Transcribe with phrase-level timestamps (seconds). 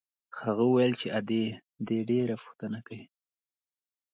[0.43, 1.43] هغه وويل چې ادې
[1.87, 3.05] دې ډېره پوښتنه کوي.